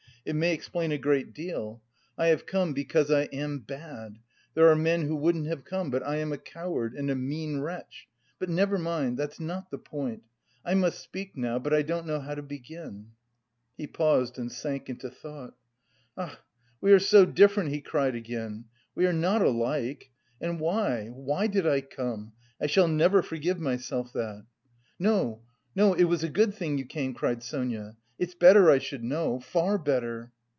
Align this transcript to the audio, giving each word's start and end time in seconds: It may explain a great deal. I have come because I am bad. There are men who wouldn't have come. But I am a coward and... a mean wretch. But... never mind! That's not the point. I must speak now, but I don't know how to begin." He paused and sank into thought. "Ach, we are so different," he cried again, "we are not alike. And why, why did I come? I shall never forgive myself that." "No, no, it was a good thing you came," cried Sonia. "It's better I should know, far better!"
It 0.23 0.33
may 0.35 0.53
explain 0.53 0.91
a 0.91 0.99
great 0.99 1.33
deal. 1.33 1.81
I 2.15 2.27
have 2.27 2.45
come 2.45 2.73
because 2.73 3.09
I 3.09 3.23
am 3.33 3.57
bad. 3.57 4.19
There 4.53 4.69
are 4.69 4.75
men 4.75 5.07
who 5.07 5.15
wouldn't 5.15 5.47
have 5.47 5.65
come. 5.65 5.89
But 5.89 6.03
I 6.05 6.17
am 6.17 6.31
a 6.31 6.37
coward 6.37 6.93
and... 6.93 7.09
a 7.09 7.15
mean 7.15 7.59
wretch. 7.59 8.07
But... 8.37 8.47
never 8.47 8.77
mind! 8.77 9.17
That's 9.17 9.39
not 9.39 9.71
the 9.71 9.79
point. 9.79 10.21
I 10.63 10.75
must 10.75 10.99
speak 11.01 11.35
now, 11.35 11.57
but 11.57 11.73
I 11.73 11.81
don't 11.81 12.05
know 12.05 12.19
how 12.19 12.35
to 12.35 12.43
begin." 12.43 13.13
He 13.79 13.87
paused 13.87 14.37
and 14.37 14.51
sank 14.51 14.91
into 14.91 15.09
thought. 15.09 15.55
"Ach, 16.15 16.37
we 16.79 16.91
are 16.93 16.99
so 16.99 17.25
different," 17.25 17.71
he 17.71 17.81
cried 17.81 18.13
again, 18.13 18.65
"we 18.93 19.07
are 19.07 19.13
not 19.13 19.41
alike. 19.41 20.11
And 20.39 20.59
why, 20.59 21.07
why 21.11 21.47
did 21.47 21.65
I 21.65 21.81
come? 21.81 22.33
I 22.61 22.67
shall 22.67 22.87
never 22.87 23.23
forgive 23.23 23.59
myself 23.59 24.13
that." 24.13 24.45
"No, 24.99 25.41
no, 25.75 25.95
it 25.95 26.03
was 26.03 26.23
a 26.23 26.29
good 26.29 26.53
thing 26.53 26.77
you 26.77 26.85
came," 26.85 27.15
cried 27.15 27.41
Sonia. 27.41 27.97
"It's 28.19 28.35
better 28.35 28.69
I 28.69 28.77
should 28.77 29.03
know, 29.03 29.39
far 29.39 29.79
better!" 29.79 30.31